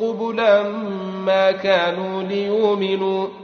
قبلا 0.00 0.62
ما 1.26 1.52
كانوا 1.52 2.22
ليؤمنوا. 2.22 3.43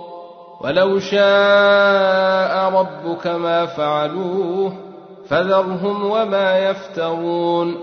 ولو 0.63 0.99
شاء 0.99 2.69
ربك 2.73 3.27
ما 3.27 3.65
فعلوه 3.65 4.73
فذرهم 5.29 6.05
وما 6.05 6.69
يفترون 6.69 7.75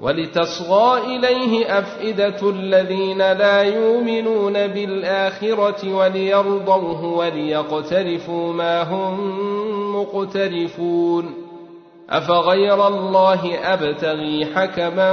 ولتصغى 0.00 1.16
إليه 1.16 1.78
أفئدة 1.78 2.50
الذين 2.50 3.18
لا 3.18 3.62
يؤمنون 3.62 4.52
بالآخرة 4.52 5.94
وليرضوه 5.94 7.04
وليقترفوا 7.04 8.52
ما 8.52 8.82
هم 8.82 9.96
مقترفون 9.96 11.34
أفغير 12.10 12.86
الله 12.86 13.58
أبتغي 13.72 14.46
حكما 14.54 15.12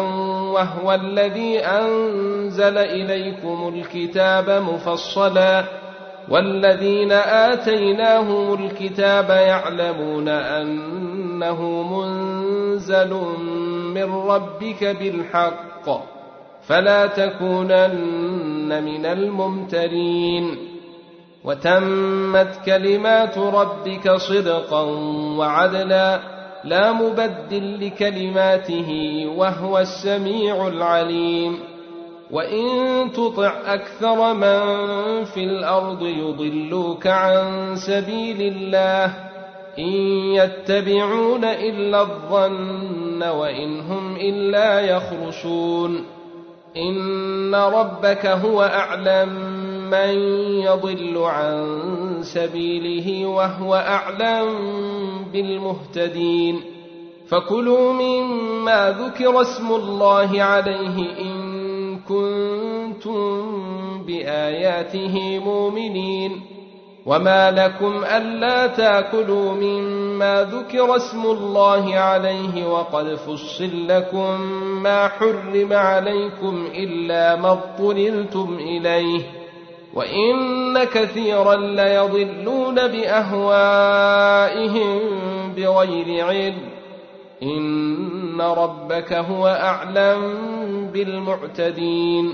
وهو 0.53 0.93
الذي 0.93 1.59
أنزل 1.59 2.77
إليكم 2.77 3.73
الكتاب 3.75 4.49
مفصلا 4.49 5.84
والذين 6.29 7.11
آتيناهم 7.11 8.53
الكتاب 8.53 9.29
يعلمون 9.29 10.27
أنه 10.29 11.61
منزل 11.83 13.13
من 13.95 14.13
ربك 14.13 14.83
بالحق 14.83 15.89
فلا 16.67 17.07
تكونن 17.07 18.83
من 18.83 19.05
الممترين 19.05 20.57
وتمت 21.43 22.59
كلمات 22.65 23.37
ربك 23.37 24.11
صدقا 24.11 24.81
وعدلا 25.37 26.19
لا 26.63 26.91
مبدل 26.91 27.87
لكلماته 27.87 28.89
وهو 29.37 29.79
السميع 29.79 30.67
العليم 30.67 31.74
وان 32.31 33.11
تطع 33.11 33.53
أكثر 33.65 34.33
من 34.33 35.23
في 35.23 35.43
الأرض 35.43 36.01
يضلوك 36.01 37.07
عن 37.07 37.75
سبيل 37.75 38.41
الله 38.41 39.05
ان 39.79 39.93
يتبعون 40.33 41.43
الا 41.45 42.01
الظن 42.01 43.23
وان 43.23 43.79
هم 43.79 44.15
الا 44.15 44.79
يخرصون 44.79 46.05
ان 46.77 47.55
ربك 47.55 48.25
هو 48.25 48.61
اعلم 48.61 49.29
من 49.91 50.15
يضل 50.61 51.17
عن 51.17 51.77
سبيله 52.21 53.25
وهو 53.25 53.75
اعلم 53.75 54.47
بالمهتدين 55.33 56.61
فكلوا 57.27 57.93
مما 57.93 58.95
ذكر 58.99 59.41
اسم 59.41 59.71
الله 59.75 60.43
عليه 60.43 61.21
ان 61.21 61.34
كنتم 62.09 63.53
بآياته 64.07 65.39
مؤمنين 65.39 66.41
وما 67.05 67.51
لكم 67.51 68.03
ألا 68.03 68.67
تأكلوا 68.67 69.51
مما 69.53 70.43
ذكر 70.43 70.95
اسم 70.95 71.21
الله 71.25 71.95
عليه 71.95 72.67
وقد 72.67 73.15
فصل 73.15 73.87
لكم 73.87 74.41
ما 74.83 75.07
حرم 75.07 75.73
عليكم 75.73 76.67
إلا 76.75 77.35
ما 77.35 77.51
اضطررتم 77.51 78.57
إليه 78.59 79.21
وإن 79.93 80.83
كثيرا 80.83 81.55
ليضلون 81.55 82.75
بأهوائهم 82.75 84.19
بغير 85.57 86.25
علم 86.25 86.57
إن 87.43 88.41
ربك 88.41 89.13
هو 89.13 89.47
أعلم 89.47 90.21
بالمعتدين 90.95 92.33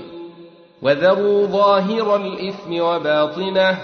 وذروا 0.82 1.46
ظاهر 1.46 2.16
الإثم 2.16 2.80
وباطنه 2.80 3.78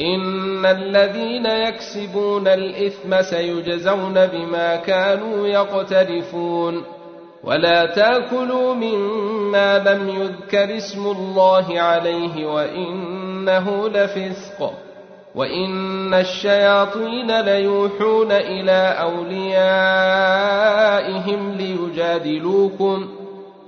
إن 0.00 0.66
الذين 0.66 1.46
يكسبون 1.46 2.48
الإثم 2.48 3.22
سيجزون 3.22 4.26
بما 4.26 4.76
كانوا 4.76 5.46
يقترفون 5.46 6.82
ولا 7.44 7.86
تاكلوا 7.86 8.74
مما 8.74 9.78
لم 9.78 10.08
يذكر 10.08 10.76
اسم 10.76 11.06
الله 11.06 11.80
عليه 11.80 12.46
وإنه 12.46 13.88
لفسق 13.88 14.72
وإن 15.34 16.14
الشياطين 16.14 17.40
ليوحون 17.40 18.32
إلى 18.32 18.96
أوليائهم 19.00 19.50
ليجادلوكم 21.52 23.19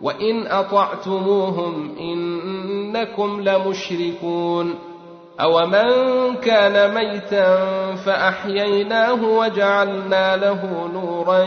وان 0.03 0.46
اطعتموهم 0.46 1.98
انكم 1.98 3.40
لمشركون 3.40 4.74
أومن 5.40 6.34
كان 6.34 6.94
ميتا 6.94 7.57
فأحييناه 7.94 9.24
وجعلنا 9.24 10.36
له 10.36 10.90
نورا 10.94 11.44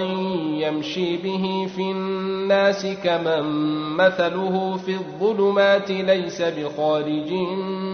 يمشي 0.68 1.18
به 1.18 1.68
في 1.76 1.82
الناس 1.82 2.88
كمن 3.04 3.44
مثله 3.98 4.78
في 4.86 4.92
الظلمات 4.92 5.92
ليس 5.92 6.42
بخارج 6.42 7.32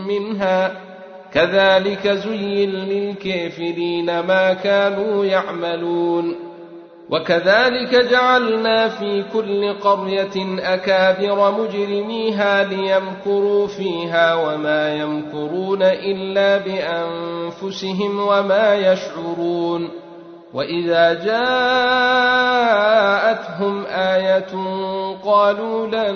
منها 0.07 0.81
كذلك 1.33 2.07
زين 2.07 2.69
للكافرين 2.69 4.19
ما 4.19 4.53
كانوا 4.53 5.25
يعملون 5.25 6.50
وكذلك 7.11 7.95
جعلنا 7.95 8.89
في 8.89 9.23
كل 9.33 9.73
قرية 9.73 10.59
أكابر 10.73 11.51
مجرميها 11.51 12.63
ليمكروا 12.63 13.67
فيها 13.67 14.35
وما 14.35 14.93
يمكرون 14.93 15.83
إلا 15.83 16.57
بأنفسهم 16.57 18.19
وما 18.19 18.75
يشعرون 18.75 19.89
وإذا 20.53 21.13
جاءتهم 21.13 21.45
آية 23.85 24.51
قالوا 25.25 25.87
لن 25.87 26.15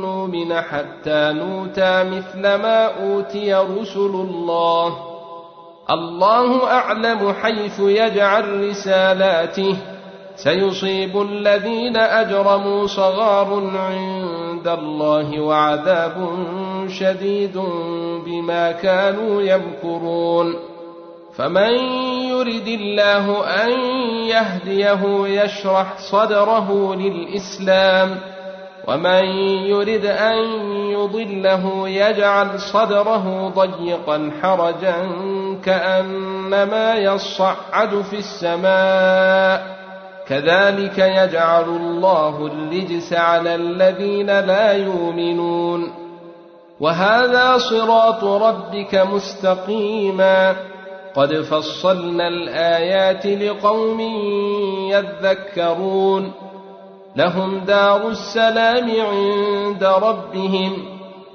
نؤمن 0.00 0.60
حتى 0.60 1.32
نوتى 1.32 2.04
مثل 2.04 2.40
ما 2.42 2.84
أوتي 2.84 3.54
رسل 3.54 4.14
الله. 4.14 4.98
الله 5.90 6.66
أعلم 6.70 7.32
حيث 7.32 7.80
يجعل 7.80 8.68
رسالاته. 8.68 9.97
سيصيب 10.38 11.22
الذين 11.22 11.96
أجرموا 11.96 12.86
صغار 12.86 13.70
عند 13.74 14.68
الله 14.68 15.40
وعذاب 15.40 16.28
شديد 16.88 17.58
بما 18.26 18.72
كانوا 18.72 19.42
يمكرون. 19.42 20.54
فمن 21.36 21.72
يرد 22.30 22.68
الله 22.68 23.44
أن 23.64 23.70
يهديه 24.30 25.26
يشرح 25.42 25.98
صدره 25.98 26.94
للإسلام 26.94 28.20
ومن 28.88 29.24
يرد 29.66 30.06
أن 30.06 30.38
يضله 30.90 31.88
يجعل 31.88 32.60
صدره 32.60 33.52
ضيقا 33.56 34.30
حرجا 34.42 35.08
كأنما 35.64 36.94
يصعد 36.94 38.02
في 38.10 38.16
السماء. 38.16 39.78
كذلك 40.28 40.98
يجعل 40.98 41.64
الله 41.64 42.46
الرجس 42.46 43.12
على 43.12 43.54
الذين 43.54 44.26
لا 44.26 44.72
يؤمنون. 44.72 45.92
وهذا 46.80 47.58
صراط 47.58 48.24
ربك 48.24 48.94
مستقيما. 48.94 50.56
قد 51.14 51.34
فصلنا 51.34 52.28
الآيات 52.28 53.26
لقوم 53.26 54.00
يذكرون. 54.90 56.32
لهم 57.16 57.58
دار 57.58 58.08
السلام 58.08 58.90
عند 59.00 59.84
ربهم 59.84 60.72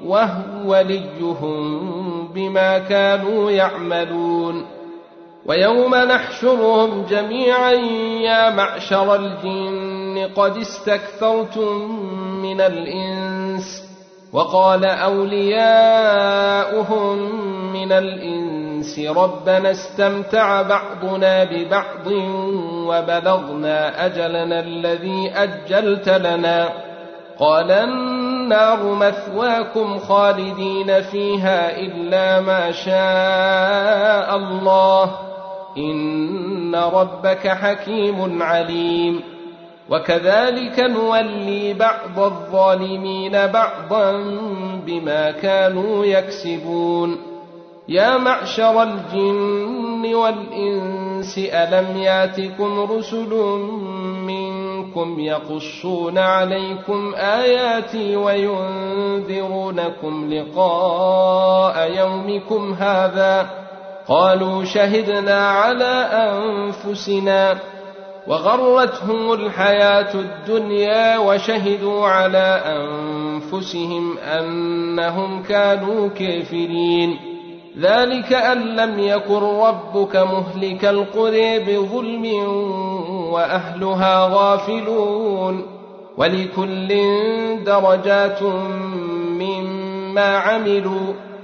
وهو 0.05 0.43
وليهم 0.65 2.27
بما 2.27 2.77
كانوا 2.77 3.51
يعملون. 3.51 4.65
ويوم 5.45 5.95
نحشرهم 5.95 7.05
جميعا 7.05 7.71
يا 8.21 8.49
معشر 8.49 9.15
الجن 9.15 10.29
قد 10.35 10.57
استكثرتم 10.57 12.01
من 12.41 12.61
الإنس 12.61 13.83
وقال 14.33 14.85
أولياؤهم 14.85 15.83
من 17.73 17.91
الإنس 17.91 18.99
ربنا 18.99 19.71
استمتع 19.71 20.61
بعضنا 20.61 21.43
ببعض 21.43 22.07
وبلغنا 22.87 24.05
أجلنا 24.05 24.59
الذي 24.59 25.31
أجلت 25.35 26.09
لنا. 26.09 26.69
قال 27.39 27.71
النار 27.71 28.83
مثواكم 28.83 29.99
خالدين 29.99 31.01
فيها 31.01 31.79
إلا 31.79 32.41
ما 32.41 32.71
شاء 32.71 34.37
الله. 34.37 35.32
إن 35.77 36.75
ربك 36.75 37.47
حكيم 37.47 38.43
عليم 38.43 39.21
وكذلك 39.89 40.79
نولي 40.79 41.73
بعض 41.73 42.19
الظالمين 42.19 43.31
بعضا 43.47 44.11
بما 44.85 45.31
كانوا 45.31 46.05
يكسبون 46.05 47.17
يا 47.89 48.17
معشر 48.17 48.83
الجن 48.83 50.15
والإنس 50.15 51.37
ألم 51.37 51.97
ياتكم 51.97 52.79
رسل 52.79 53.33
منكم 54.27 55.19
يقصون 55.19 56.17
عليكم 56.17 57.13
آياتي 57.15 58.15
وينذرونكم 58.15 59.73
لقاء 60.33 61.91
يومكم 61.91 62.73
هذا 62.73 63.49
ۖ 63.59 63.62
قالوا 64.07 64.63
شهدنا 64.63 65.47
على 65.47 66.09
أنفسنا 66.13 67.57
وغرتهم 68.27 69.33
الحياة 69.33 70.13
الدنيا 70.13 71.17
وشهدوا 71.17 72.07
على 72.07 72.61
أنفسهم 72.65 74.17
أنهم 74.17 75.43
كانوا 75.43 76.09
كافرين. 76.09 77.19
ذلك 77.79 78.33
أن 78.33 78.75
لم 78.75 78.99
يكن 78.99 79.43
ربك 79.43 80.15
مهلك 80.15 80.85
القرى 80.85 81.59
بظلم 81.59 82.25
وأهلها 83.33 84.27
غافلون. 84.31 85.65
ولكل 86.17 86.87
درجات 87.65 88.43
مما 89.41 90.37
عملوا 90.37 91.13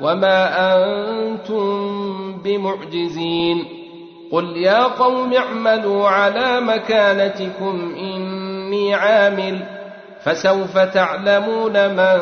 وما 0.00 0.74
أنتم 0.76 2.32
بمعجزين 2.44 3.64
قل 4.32 4.56
يا 4.56 4.82
قوم 4.82 5.32
اعملوا 5.32 6.08
على 6.08 6.60
مكانتكم 6.60 7.94
اني 7.98 8.94
عامل 8.94 9.58
فسوف 10.22 10.78
تعلمون 10.78 11.88
من 11.88 12.18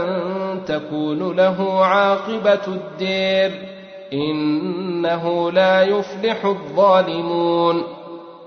تكون 0.66 1.37
له 1.37 1.85
عاقبه 1.85 2.66
الدير 2.68 3.51
انه 4.12 5.51
لا 5.53 5.83
يفلح 5.83 6.45
الظالمون 6.45 7.83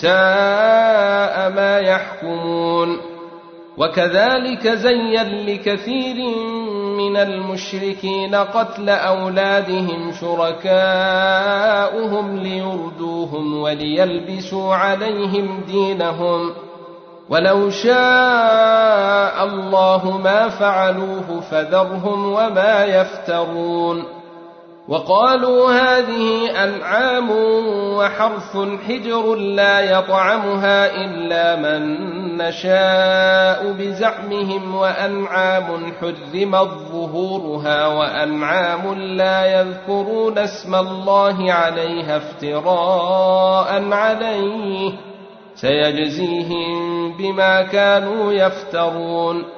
ساء 0.00 1.50
ما 1.50 1.78
يحكمون 1.78 3.00
وكذلك 3.78 4.68
زين 4.68 5.46
لكثير 5.46 6.16
من 6.98 7.16
المشركين 7.16 8.34
قتل 8.34 8.88
أولادهم 8.88 10.12
شركاؤهم 10.20 11.16
ليردوهم 12.36 13.60
وليلبسوا 13.60 14.74
عليهم 14.74 15.60
دينهم 15.66 16.52
ولو 17.28 17.70
شاء 17.70 19.44
الله 19.44 20.18
ما 20.24 20.48
فعلوه 20.48 21.40
فذرهم 21.50 22.32
وما 22.32 22.84
يفترون 22.84 24.17
وقالوا 24.88 25.70
هذه 25.70 26.50
أنعام 26.64 27.30
وحرث 27.96 28.56
حجر 28.88 29.34
لا 29.34 29.80
يطعمها 29.80 31.04
إلا 31.04 31.56
من 31.56 31.98
نشاء 32.36 33.72
بزعمهم 33.72 34.74
وأنعام 34.74 35.92
حرمت 36.00 36.68
ظهورها 36.92 37.86
وأنعام 37.86 38.94
لا 38.94 39.60
يذكرون 39.60 40.38
اسم 40.38 40.74
الله 40.74 41.52
عليها 41.52 42.16
افتراء 42.16 43.92
عليه 43.92 44.92
سيجزيهم 45.54 47.12
بما 47.16 47.62
كانوا 47.62 48.32
يفترون 48.32 49.57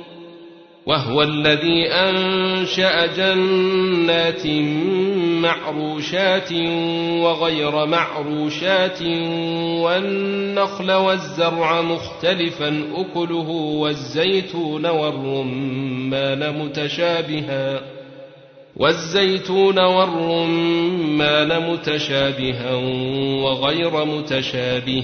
وهو 0.85 1.21
الذي 1.21 1.87
أنشأ 1.87 3.05
جنات 3.05 4.47
معروشات 5.41 6.51
وغير 7.21 7.85
معروشات 7.85 9.01
والنخل 9.81 10.91
والزرع 10.91 11.81
مختلفا 11.81 12.83
أكله 12.95 13.49
والزيتون 13.49 14.85
والرمان 14.85 16.59
متشابها 16.59 17.81
والزيتون 18.75 19.79
والرمان 19.79 21.71
متشابها 21.71 22.75
وغير 23.43 24.05
متشابه. 24.05 25.03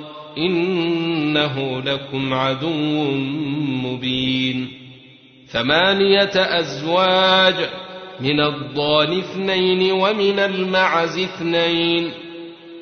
إنه 0.37 1.81
لكم 1.85 2.33
عدو 2.33 3.03
مبين 3.83 4.67
ثمانية 5.47 6.31
أزواج 6.35 7.55
من 8.19 8.39
الضال 8.39 9.19
اثنين 9.19 9.91
ومن 9.91 10.39
المعز 10.39 11.17
اثنين 11.17 12.11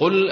قل 0.00 0.30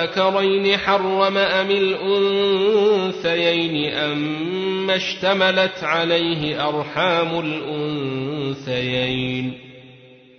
آذكرين 0.00 0.76
حرم 0.76 1.36
أم 1.36 1.70
الأنثيين 1.70 3.44
أم 3.92 4.90
اشتملت 4.90 5.84
عليه 5.84 6.68
أرحام 6.68 7.40
الأنثيين 8.60 9.52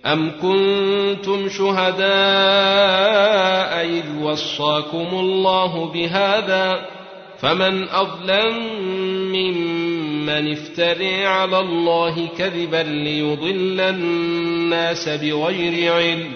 أم 0.06 0.30
كنتم 0.42 1.48
شهداء 1.48 2.06
إذ 3.86 4.04
وصاكم 4.22 5.08
الله 5.12 5.86
بهذا 5.86 6.86
فمن 7.38 7.88
أظلم 7.88 8.56
ممن 9.32 10.52
افتري 10.52 11.26
على 11.26 11.60
الله 11.60 12.28
كذبا 12.38 12.82
ليضل 12.82 13.80
الناس 13.80 14.51
بغير 14.70 15.92
علم. 15.92 16.30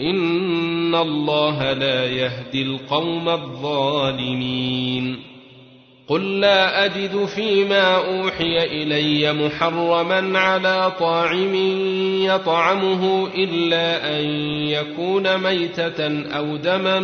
إن 0.00 0.94
الله 0.94 1.72
لا 1.72 2.06
يهدي 2.06 2.62
القوم 2.62 3.28
الظالمين. 3.28 5.16
قل 6.08 6.40
لا 6.40 6.84
أجد 6.84 7.24
فيما 7.24 7.96
أوحي 7.96 8.64
إلي 8.64 9.32
محرما 9.32 10.38
على 10.38 10.92
طاعم 11.00 11.54
يطعمه 12.24 13.28
إلا 13.34 14.18
أن 14.18 14.24
يكون 14.68 15.38
ميتة 15.38 16.28
أو 16.36 16.56
دما 16.56 17.00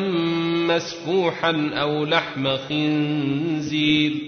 مسفوحا 0.68 1.70
أو 1.74 2.05
لحم 2.05 2.57
خنزير. 2.68 4.28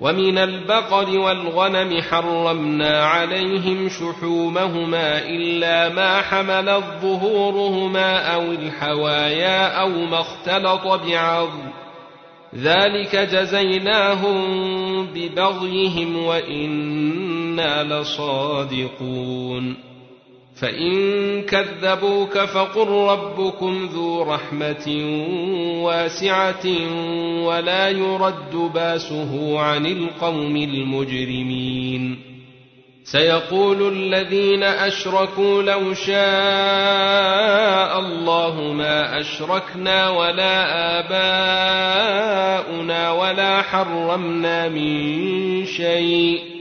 ومن 0.00 0.38
البقر 0.38 1.18
والغنم 1.18 2.02
حرمنا 2.02 3.04
عليهم 3.04 3.88
شحومهما 3.88 5.28
إلا 5.28 5.88
ما 5.88 6.22
حملت 6.22 6.84
ظهورهما 7.02 8.34
أو 8.34 8.42
الحوايا 8.42 9.80
أو 9.80 9.88
ما 9.88 10.20
اختلط 10.20 10.86
بعظم. 10.86 11.68
ذلك 12.54 13.16
جزيناهم 13.16 14.38
ببغيهم 15.06 16.16
وإنا 16.16 17.84
لصادقون. 17.84 19.87
فإن 20.60 21.42
كذبوك 21.42 22.38
فقل 22.38 22.88
ربكم 22.88 23.88
ذو 23.92 24.22
رحمة 24.22 24.86
واسعة 25.82 26.66
ولا 27.44 27.88
يرد 27.88 28.54
باسه 28.74 29.60
عن 29.60 29.86
القوم 29.86 30.56
المجرمين. 30.56 32.18
سيقول 33.04 33.92
الذين 33.92 34.62
أشركوا 34.62 35.62
لو 35.62 35.94
شاء 35.94 36.18
الله 37.98 38.72
ما 38.72 39.20
أشركنا 39.20 40.10
ولا 40.10 40.64
آباؤنا 42.58 43.12
ولا 43.12 43.62
حرمنا 43.62 44.68
من 44.68 45.66
شيء. 45.66 46.57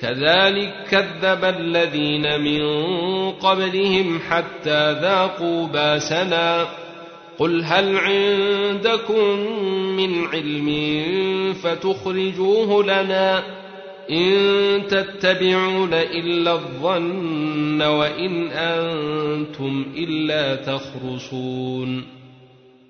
كذلك 0.00 0.74
كذب 0.90 1.44
الذين 1.44 2.40
من 2.40 2.62
قبلهم 3.32 4.20
حتى 4.28 4.92
ذاقوا 4.92 5.66
باسنا. 5.66 6.66
قل 7.38 7.64
هل 7.64 7.96
عندكم 7.96 9.38
من 9.96 10.26
علم 10.26 10.68
فتخرجوه 11.62 12.84
لنا؟ 12.84 13.42
إن 14.10 14.82
تتبعون 14.88 15.94
إلا 15.94 16.52
الظن 16.52 17.82
وإن 17.82 18.48
أنتم 18.48 19.86
إلا 19.96 20.54
تخرصون. 20.54 22.17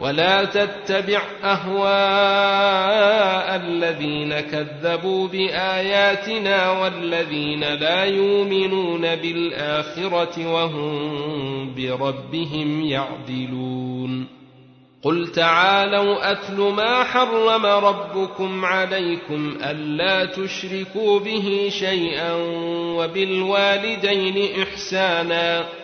ولا 0.00 0.44
تتبع 0.44 1.22
أهواء 1.44 1.84
الذين 3.56 4.40
كذبوا 4.40 5.28
بآياتنا 5.28 6.70
والذين 6.70 7.60
لا 7.60 8.04
يؤمنون 8.04 9.16
بالآخرة 9.16 10.52
وهم 10.52 11.74
بربهم 11.74 12.84
يعدلون. 12.84 14.26
قل 15.02 15.28
تعالوا 15.28 16.32
أتل 16.32 16.60
ما 16.60 17.04
حرم 17.04 17.66
ربكم 17.66 18.64
عليكم 18.64 19.58
ألا 19.62 20.24
تشركوا 20.24 21.20
به 21.20 21.68
شيئا 21.78 22.32
وبالوالدين 22.96 24.62
إحسانا. 24.62 25.83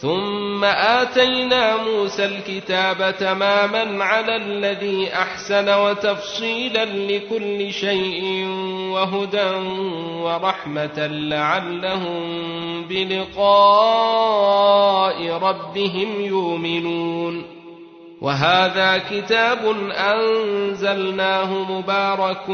ثم 0.00 0.64
آتينا 0.64 1.76
موسى 1.76 2.24
الكتاب 2.24 3.16
تماما 3.18 4.04
على 4.04 4.36
الذي 4.36 5.14
أحسن 5.14 5.68
وتفصيلا 5.68 6.84
لكل 6.84 7.72
شيء 7.72 8.46
وهدى 8.92 9.50
ورحمة 10.22 11.06
لعلهم 11.06 12.22
بلقاء 12.88 13.38
ربهم 15.30 16.20
يؤمنون. 16.20 17.44
وهذا 18.20 18.98
كتاب 18.98 19.76
أنزلناه 19.92 21.72
مبارك 21.72 22.46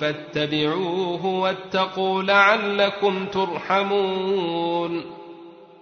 فاتبعوه 0.00 1.26
واتقوا 1.26 2.22
لعلكم 2.22 3.26
ترحمون. 3.26 5.23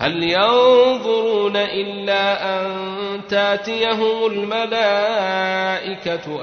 هل 0.00 0.22
ينظرون 0.22 1.56
إلا 1.56 2.56
أن 2.60 2.70
تاتيهم 3.28 4.26
الملائكة 4.26 5.28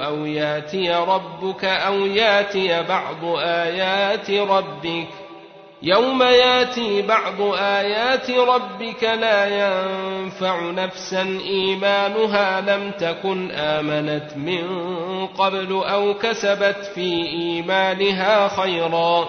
أو 0.06 0.26
ياتي 0.26 0.90
ربك 0.94 1.64
أو 1.64 1.94
ياتي 1.94 2.82
بعض 2.82 3.24
آيات 3.38 4.30
ربك؟ 4.30 5.08
يوم 5.82 6.22
ياتي 6.22 7.02
بعض 7.02 7.40
آيات 7.54 8.30
ربك 8.30 9.04
لا 9.04 9.46
ينفع 9.46 10.70
نفسا 10.70 11.22
إيمانها 11.46 12.60
لم 12.60 12.90
تكن 12.90 13.50
آمنت 13.50 14.36
من 14.36 14.66
قبل 15.26 15.72
أو 15.72 16.14
كسبت 16.14 16.90
في 16.94 17.26
إيمانها 17.26 18.48
خيرا. 18.48 19.28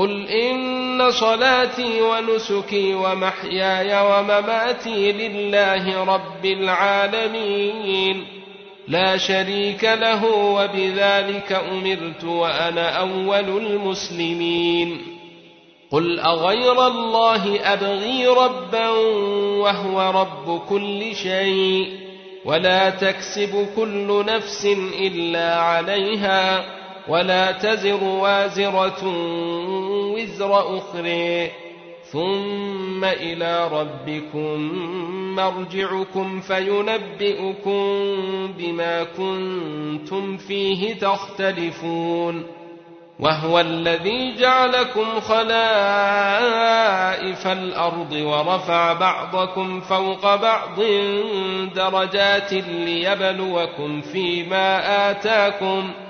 قل 0.00 0.28
إن 0.28 1.10
صلاتي 1.10 2.02
ونسكي 2.02 2.94
ومحياي 2.94 4.00
ومماتي 4.00 5.12
لله 5.12 6.04
رب 6.04 6.44
العالمين. 6.44 8.24
لا 8.88 9.16
شريك 9.16 9.84
له 9.84 10.24
وبذلك 10.34 11.52
أمرت 11.72 12.24
وأنا 12.24 13.00
أول 13.00 13.48
المسلمين. 13.66 14.98
قل 15.92 16.20
أغير 16.20 16.86
الله 16.86 17.72
أبغي 17.72 18.26
ربا 18.26 18.88
وهو 19.58 20.10
رب 20.20 20.60
كل 20.68 21.14
شيء. 21.14 21.88
ولا 22.44 22.90
تكسب 22.90 23.68
كل 23.76 24.24
نفس 24.26 24.66
إلا 25.00 25.60
عليها. 25.60 26.79
ولا 27.10 27.52
تزر 27.52 28.04
وازرة 28.04 29.06
وزر 30.14 30.78
أخرى. 30.78 31.50
ثم 32.12 33.04
إلى 33.04 33.68
ربكم 33.72 34.58
مرجعكم 35.36 36.40
فينبئكم 36.40 37.82
بما 38.58 39.04
كنتم 39.04 40.36
فيه 40.36 40.94
تختلفون. 40.94 42.46
وهو 43.20 43.60
الذي 43.60 44.34
جعلكم 44.34 45.20
خلائف 45.20 45.46
الأرض 47.46 48.12
ورفع 48.12 48.92
بعضكم 48.92 49.80
فوق 49.80 50.34
بعض 50.34 50.80
درجات 51.74 52.52
ليبلوكم 52.52 54.00
فيما 54.00 55.10
آتاكم 55.10 55.90
ۖ. 56.06 56.09